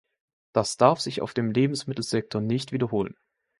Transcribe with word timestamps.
Das 0.53 0.77
darf 0.77 0.99
sich 0.99 1.21
auf 1.21 1.35
dem 1.35 1.51
Lebensmittelsektor 1.51 2.41
nicht 2.41 2.71
wiederholen. 2.71 3.13